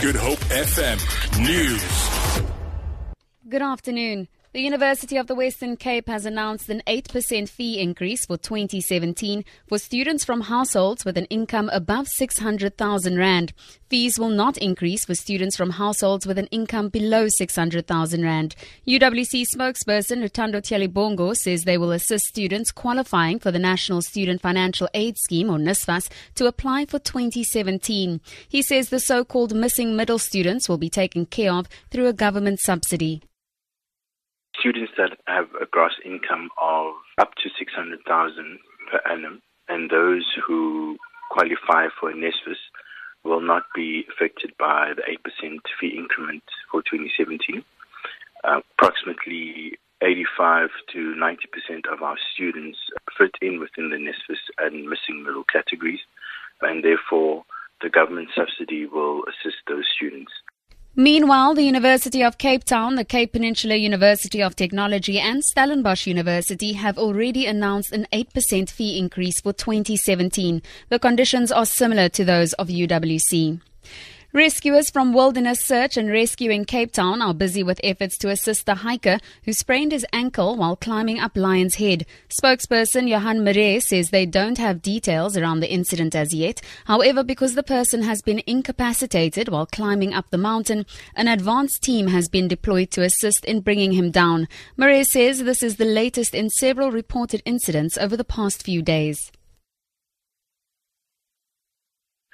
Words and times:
Good 0.00 0.14
Hope 0.14 0.38
FM 0.38 0.98
News. 1.42 2.44
Good 3.48 3.62
afternoon. 3.62 4.28
The 4.54 4.62
University 4.62 5.18
of 5.18 5.26
the 5.26 5.34
Western 5.34 5.76
Cape 5.76 6.08
has 6.08 6.24
announced 6.24 6.70
an 6.70 6.80
8% 6.86 7.50
fee 7.50 7.78
increase 7.78 8.24
for 8.24 8.38
2017 8.38 9.44
for 9.66 9.78
students 9.78 10.24
from 10.24 10.40
households 10.40 11.04
with 11.04 11.18
an 11.18 11.26
income 11.26 11.68
above 11.70 12.08
600,000 12.08 13.18
Rand. 13.18 13.52
Fees 13.90 14.18
will 14.18 14.30
not 14.30 14.56
increase 14.56 15.04
for 15.04 15.14
students 15.14 15.54
from 15.54 15.68
households 15.72 16.26
with 16.26 16.38
an 16.38 16.46
income 16.46 16.88
below 16.88 17.28
600,000 17.28 18.22
Rand. 18.22 18.56
UWC 18.86 19.44
spokesperson 19.54 20.22
Luthando 20.22 20.62
Tyhalibongo 20.62 21.36
says 21.36 21.64
they 21.64 21.76
will 21.76 21.92
assist 21.92 22.24
students 22.24 22.72
qualifying 22.72 23.38
for 23.38 23.50
the 23.50 23.58
National 23.58 24.00
Student 24.00 24.40
Financial 24.40 24.88
Aid 24.94 25.18
Scheme, 25.18 25.50
or 25.50 25.58
NSFAS, 25.58 26.08
to 26.36 26.46
apply 26.46 26.86
for 26.86 26.98
2017. 26.98 28.22
He 28.48 28.62
says 28.62 28.88
the 28.88 28.98
so-called 28.98 29.54
missing 29.54 29.94
middle 29.94 30.18
students 30.18 30.70
will 30.70 30.78
be 30.78 30.88
taken 30.88 31.26
care 31.26 31.52
of 31.52 31.68
through 31.90 32.06
a 32.06 32.14
government 32.14 32.60
subsidy 32.60 33.20
students 34.58 34.92
that 34.96 35.18
have 35.26 35.48
a 35.60 35.66
gross 35.66 35.92
income 36.04 36.50
of 36.60 36.94
up 37.18 37.34
to 37.42 37.48
600,000 37.58 38.58
per 38.90 39.00
annum 39.10 39.42
and 39.68 39.90
those 39.90 40.24
who 40.46 40.96
qualify 41.30 41.86
for 42.00 42.10
a 42.10 42.14
NSFAS 42.14 42.56
will 43.24 43.40
not 43.40 43.64
be 43.74 44.04
affected 44.10 44.52
by 44.58 44.92
the 44.96 45.02
8% 45.02 45.58
fee 45.80 45.94
increment 45.96 46.42
for 46.70 46.82
2017. 46.82 47.64
Uh, 48.44 48.60
approximately 48.78 49.72
85 50.00 50.70
to 50.92 51.14
90% 51.18 51.92
of 51.92 52.02
our 52.02 52.16
students 52.32 52.78
fit 53.16 53.34
in 53.42 53.58
within 53.58 53.90
the 53.90 53.96
NSFAS 53.96 54.38
and 54.58 54.88
missing 54.88 55.24
middle 55.24 55.44
categories, 55.52 56.00
and 56.62 56.84
therefore 56.84 57.44
the 57.82 57.90
government 57.90 58.28
subsidy 58.34 58.86
will 58.86 59.22
assist 59.24 59.58
those 59.66 59.84
students. 59.94 60.32
Meanwhile, 61.00 61.54
the 61.54 61.62
University 61.62 62.24
of 62.24 62.38
Cape 62.38 62.64
Town, 62.64 62.96
the 62.96 63.04
Cape 63.04 63.30
Peninsula 63.30 63.76
University 63.76 64.42
of 64.42 64.56
Technology, 64.56 65.20
and 65.20 65.44
Stellenbosch 65.44 66.08
University 66.08 66.72
have 66.72 66.98
already 66.98 67.46
announced 67.46 67.92
an 67.92 68.08
8% 68.12 68.68
fee 68.68 68.98
increase 68.98 69.40
for 69.40 69.52
2017. 69.52 70.60
The 70.88 70.98
conditions 70.98 71.52
are 71.52 71.66
similar 71.66 72.08
to 72.08 72.24
those 72.24 72.52
of 72.54 72.66
UWC. 72.66 73.60
Rescuers 74.34 74.90
from 74.90 75.14
Wilderness 75.14 75.64
Search 75.64 75.96
and 75.96 76.10
Rescue 76.10 76.50
in 76.50 76.66
Cape 76.66 76.92
Town 76.92 77.22
are 77.22 77.32
busy 77.32 77.62
with 77.62 77.80
efforts 77.82 78.18
to 78.18 78.28
assist 78.28 78.66
the 78.66 78.74
hiker 78.74 79.20
who 79.44 79.54
sprained 79.54 79.90
his 79.90 80.04
ankle 80.12 80.54
while 80.54 80.76
climbing 80.76 81.18
up 81.18 81.34
Lion's 81.34 81.76
Head. 81.76 82.04
Spokesperson 82.28 83.08
Johan 83.08 83.42
Marais 83.42 83.80
says 83.80 84.10
they 84.10 84.26
don't 84.26 84.58
have 84.58 84.82
details 84.82 85.38
around 85.38 85.60
the 85.60 85.72
incident 85.72 86.14
as 86.14 86.34
yet. 86.34 86.60
However, 86.84 87.24
because 87.24 87.54
the 87.54 87.62
person 87.62 88.02
has 88.02 88.20
been 88.20 88.42
incapacitated 88.46 89.48
while 89.48 89.64
climbing 89.64 90.12
up 90.12 90.28
the 90.28 90.36
mountain, 90.36 90.84
an 91.16 91.26
advanced 91.26 91.82
team 91.82 92.08
has 92.08 92.28
been 92.28 92.48
deployed 92.48 92.90
to 92.90 93.04
assist 93.04 93.46
in 93.46 93.62
bringing 93.62 93.92
him 93.92 94.10
down. 94.10 94.46
Marais 94.76 95.04
says 95.04 95.42
this 95.42 95.62
is 95.62 95.76
the 95.76 95.86
latest 95.86 96.34
in 96.34 96.50
several 96.50 96.92
reported 96.92 97.40
incidents 97.46 97.96
over 97.96 98.14
the 98.14 98.24
past 98.24 98.62
few 98.62 98.82
days 98.82 99.32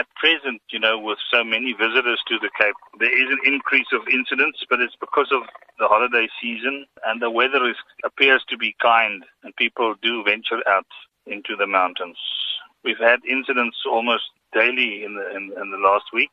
at 0.00 0.06
present, 0.16 0.62
you 0.70 0.80
know, 0.80 0.98
with 0.98 1.18
so 1.30 1.44
many 1.44 1.74
visitors 1.74 2.20
to 2.28 2.38
the 2.40 2.48
Cape, 2.58 2.74
there 2.98 3.12
is 3.12 3.28
an 3.28 3.52
increase 3.52 3.92
of 3.92 4.00
incidents, 4.08 4.64
but 4.70 4.80
it's 4.80 4.96
because 4.98 5.28
of 5.30 5.42
the 5.78 5.86
holiday 5.86 6.26
season 6.40 6.86
and 7.04 7.20
the 7.20 7.30
weather 7.30 7.68
is, 7.68 7.76
appears 8.02 8.42
to 8.48 8.56
be 8.56 8.74
kind 8.80 9.24
and 9.44 9.54
people 9.56 9.94
do 10.02 10.24
venture 10.24 10.66
out 10.66 10.86
into 11.26 11.54
the 11.54 11.66
mountains. 11.66 12.16
We've 12.82 12.98
had 12.98 13.20
incidents 13.28 13.76
almost 13.86 14.24
daily 14.54 15.04
in 15.04 15.16
the, 15.16 15.36
in, 15.36 15.52
in 15.60 15.70
the 15.70 15.82
last 15.84 16.06
week. 16.14 16.30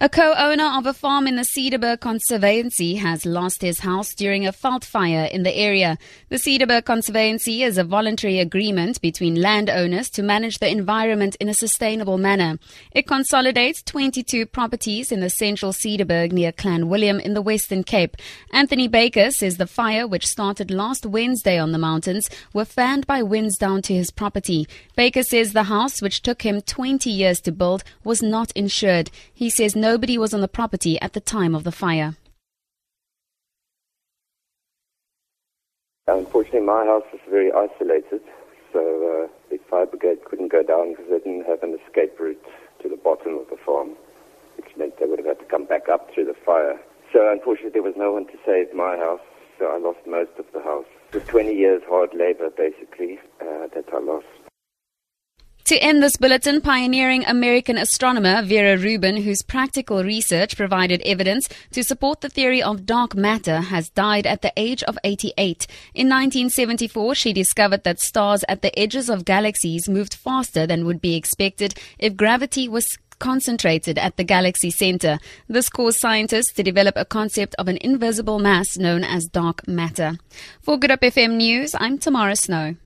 A 0.00 0.08
co-owner 0.08 0.78
of 0.78 0.86
a 0.86 0.94
farm 0.94 1.26
in 1.26 1.34
the 1.34 1.42
Cederberg 1.42 1.98
Conservancy 1.98 2.94
has 2.94 3.26
lost 3.26 3.62
his 3.62 3.80
house 3.80 4.14
during 4.14 4.46
a 4.46 4.52
veld 4.52 4.84
fire 4.84 5.24
in 5.24 5.42
the 5.42 5.56
area. 5.56 5.98
The 6.28 6.36
Cederberg 6.36 6.84
Conservancy 6.84 7.64
is 7.64 7.76
a 7.76 7.82
voluntary 7.82 8.38
agreement 8.38 9.00
between 9.00 9.42
landowners 9.42 10.08
to 10.10 10.22
manage 10.22 10.60
the 10.60 10.70
environment 10.70 11.34
in 11.40 11.48
a 11.48 11.54
sustainable 11.54 12.16
manner. 12.16 12.60
It 12.92 13.08
consolidates 13.08 13.82
22 13.82 14.46
properties 14.46 15.10
in 15.10 15.18
the 15.18 15.30
central 15.30 15.72
Cederberg 15.72 16.30
near 16.30 16.52
Clanwilliam 16.52 17.20
in 17.20 17.34
the 17.34 17.42
Western 17.42 17.82
Cape. 17.82 18.16
Anthony 18.52 18.86
Baker 18.86 19.32
says 19.32 19.56
the 19.56 19.66
fire, 19.66 20.06
which 20.06 20.28
started 20.28 20.70
last 20.70 21.06
Wednesday 21.06 21.58
on 21.58 21.72
the 21.72 21.76
mountains, 21.76 22.30
were 22.54 22.64
fanned 22.64 23.04
by 23.08 23.20
winds 23.24 23.58
down 23.58 23.82
to 23.82 23.94
his 23.94 24.12
property. 24.12 24.68
Baker 24.94 25.24
says 25.24 25.54
the 25.54 25.64
house, 25.64 26.00
which 26.00 26.22
took 26.22 26.42
him 26.42 26.60
20 26.60 27.10
years 27.10 27.40
to 27.40 27.50
build, 27.50 27.82
was 28.04 28.22
not 28.22 28.52
insured. 28.52 29.10
He 29.34 29.50
says 29.50 29.74
no 29.74 29.87
Nobody 29.92 30.18
was 30.18 30.34
on 30.34 30.42
the 30.42 30.54
property 30.60 31.00
at 31.00 31.14
the 31.14 31.20
time 31.36 31.54
of 31.54 31.64
the 31.64 31.72
fire. 31.72 32.10
Unfortunately, 36.06 36.60
my 36.60 36.84
house 36.84 37.08
was 37.10 37.22
very 37.30 37.50
isolated, 37.50 38.20
so 38.70 38.80
uh, 38.80 39.28
the 39.50 39.58
fire 39.70 39.86
brigade 39.86 40.26
couldn't 40.26 40.48
go 40.48 40.62
down 40.62 40.90
because 40.90 41.06
they 41.08 41.20
didn't 41.20 41.46
have 41.46 41.62
an 41.62 41.78
escape 41.80 42.20
route 42.20 42.44
to 42.82 42.88
the 42.90 42.98
bottom 42.98 43.38
of 43.38 43.48
the 43.48 43.56
farm, 43.64 43.92
which 44.58 44.76
meant 44.76 44.98
they 45.00 45.06
would 45.06 45.20
have 45.20 45.30
had 45.32 45.38
to 45.38 45.46
come 45.46 45.64
back 45.64 45.88
up 45.88 46.12
through 46.12 46.26
the 46.26 46.36
fire. 46.44 46.78
So 47.10 47.32
unfortunately, 47.32 47.70
there 47.70 47.88
was 47.90 47.96
no 47.96 48.12
one 48.12 48.26
to 48.26 48.36
save 48.44 48.74
my 48.74 48.94
house, 48.98 49.24
so 49.58 49.72
I 49.72 49.78
lost 49.78 50.00
most 50.06 50.32
of 50.38 50.44
the 50.52 50.60
house. 50.60 50.84
It 51.12 51.14
was 51.14 51.28
20 51.28 51.54
years 51.54 51.80
hard 51.88 52.12
labor, 52.12 52.50
basically, 52.50 53.18
uh, 53.40 53.68
that 53.74 53.86
I 53.90 54.00
lost. 54.00 54.26
To 55.68 55.76
end 55.76 56.02
this 56.02 56.16
bulletin, 56.16 56.62
pioneering 56.62 57.26
American 57.26 57.76
astronomer 57.76 58.40
Vera 58.40 58.78
Rubin, 58.78 59.18
whose 59.18 59.42
practical 59.42 60.02
research 60.02 60.56
provided 60.56 61.02
evidence 61.02 61.46
to 61.72 61.84
support 61.84 62.22
the 62.22 62.30
theory 62.30 62.62
of 62.62 62.86
dark 62.86 63.14
matter, 63.14 63.60
has 63.60 63.90
died 63.90 64.26
at 64.26 64.40
the 64.40 64.50
age 64.56 64.82
of 64.84 64.96
88. 65.04 65.66
In 65.92 66.08
1974, 66.08 67.14
she 67.14 67.34
discovered 67.34 67.84
that 67.84 68.00
stars 68.00 68.46
at 68.48 68.62
the 68.62 68.76
edges 68.78 69.10
of 69.10 69.26
galaxies 69.26 69.90
moved 69.90 70.14
faster 70.14 70.66
than 70.66 70.86
would 70.86 71.02
be 71.02 71.16
expected 71.16 71.74
if 71.98 72.16
gravity 72.16 72.66
was 72.66 72.96
concentrated 73.18 73.98
at 73.98 74.16
the 74.16 74.24
galaxy 74.24 74.70
center. 74.70 75.18
This 75.48 75.68
caused 75.68 76.00
scientists 76.00 76.54
to 76.54 76.62
develop 76.62 76.96
a 76.96 77.04
concept 77.04 77.54
of 77.58 77.68
an 77.68 77.76
invisible 77.82 78.38
mass 78.38 78.78
known 78.78 79.04
as 79.04 79.26
dark 79.26 79.68
matter. 79.68 80.16
For 80.62 80.78
Good 80.78 80.92
Hope 80.92 81.00
FM 81.00 81.36
News, 81.36 81.74
I'm 81.78 81.98
Tamara 81.98 82.36
Snow. 82.36 82.76